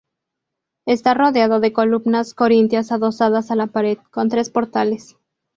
Está 0.87 1.13
rodeado 1.13 1.59
de 1.59 1.73
columnas 1.73 2.33
corintias 2.33 2.91
adosadas 2.91 3.51
a 3.51 3.55
la 3.55 3.67
pared, 3.67 3.99
con 4.09 4.29
tres 4.29 4.49
portales. 4.49 5.15